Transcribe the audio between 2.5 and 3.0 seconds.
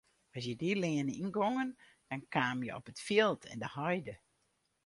je op